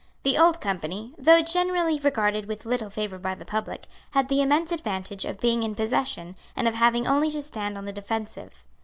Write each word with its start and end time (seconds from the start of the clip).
The 0.23 0.35
Old 0.35 0.59
Company, 0.59 1.13
though 1.15 1.43
generally 1.43 1.99
regarded 1.99 2.47
with 2.47 2.65
little 2.65 2.89
favour 2.89 3.19
by 3.19 3.35
the 3.35 3.45
public, 3.45 3.85
had 4.13 4.29
the 4.29 4.41
immense 4.41 4.71
advantage 4.71 5.25
of 5.25 5.39
being 5.39 5.61
in 5.61 5.75
possession, 5.75 6.35
and 6.55 6.67
of 6.67 6.73
having 6.73 7.05
only 7.05 7.29
to 7.29 7.41
stand 7.43 7.77
on 7.77 7.85
the 7.85 7.93
defensive. 7.93 8.65